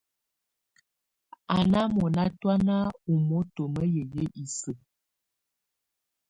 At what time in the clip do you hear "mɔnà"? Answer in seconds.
1.95-2.23